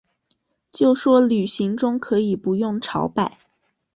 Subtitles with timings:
[0.71, 3.37] 就说旅行中可以不用朝拜